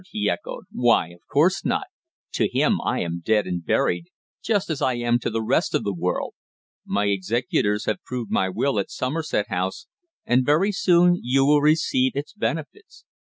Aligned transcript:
he 0.09 0.27
echoed. 0.27 0.63
"Why, 0.71 1.09
of 1.09 1.19
course 1.31 1.63
not. 1.63 1.85
To 2.33 2.49
him 2.49 2.81
I 2.83 3.01
am 3.01 3.21
dead 3.23 3.45
and 3.45 3.63
buried, 3.63 4.05
just 4.43 4.71
as 4.71 4.81
I 4.81 4.95
am 4.95 5.19
to 5.19 5.29
the 5.29 5.43
rest 5.43 5.75
of 5.75 5.83
the 5.83 5.93
world. 5.93 6.33
My 6.83 7.05
executors 7.05 7.85
have 7.85 8.01
proved 8.03 8.31
my 8.31 8.49
will 8.49 8.79
at 8.79 8.89
Somerset 8.89 9.49
House, 9.49 9.85
and 10.25 10.43
very 10.43 10.71
soon 10.71 11.19
you 11.21 11.45
will 11.45 11.61
receive 11.61 12.13
its 12.15 12.33
benefits. 12.33 13.05